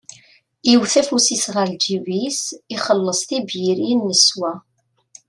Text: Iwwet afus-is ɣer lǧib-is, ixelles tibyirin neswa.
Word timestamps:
Iwwet 0.71 0.95
afus-is 1.01 1.45
ɣer 1.55 1.65
lǧib-is, 1.73 2.41
ixelles 2.75 3.21
tibyirin 3.29 4.01
neswa. 4.09 4.53